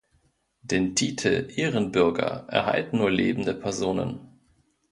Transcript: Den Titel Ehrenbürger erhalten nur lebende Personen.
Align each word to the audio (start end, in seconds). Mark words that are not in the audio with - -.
Den 0.63 0.95
Titel 0.95 1.49
Ehrenbürger 1.55 2.47
erhalten 2.47 2.97
nur 2.97 3.11
lebende 3.11 3.53
Personen. 3.53 4.39